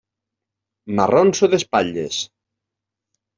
[0.99, 2.19] M'arronso d'espatlles.